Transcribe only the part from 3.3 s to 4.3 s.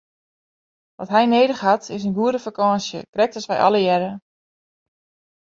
as wy allegearre!